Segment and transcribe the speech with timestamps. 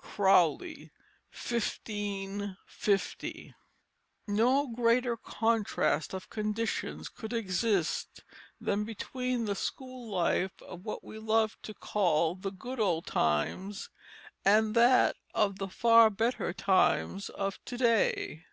[0.00, 0.92] Crowley,
[1.34, 3.52] 1550._
[4.28, 8.22] No greater contrast of conditions could exist
[8.60, 13.90] than between the school life of what we love to call the "good old times,"
[14.44, 18.44] and that of the far better times of to day.